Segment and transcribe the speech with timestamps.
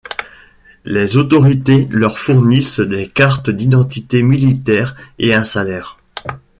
[0.83, 5.99] Les autorités leur fournissent des cartes d'identité militaires et un salaire.